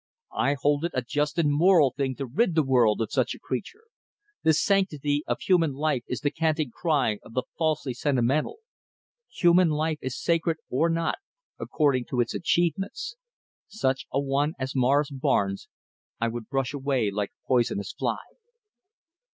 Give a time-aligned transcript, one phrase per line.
[0.35, 3.39] I hold it a just and moral thing to rid the world of such a
[3.39, 3.83] creature.
[4.41, 8.55] The sanctity of human life is the canting cry of the falsely sentimental.
[9.29, 11.19] Human life is sacred or not,
[11.59, 13.15] according to its achievements.
[13.67, 15.67] Such a one as Morris Barnes
[16.19, 18.17] I would brush away like a poisonous fly."